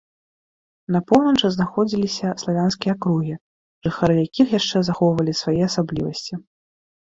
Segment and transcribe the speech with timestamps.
[0.95, 3.35] На поўначы знаходзіліся славянскія акругі,
[3.89, 6.33] жыхары якіх яшчэ захоўвалі свае асаблівасці.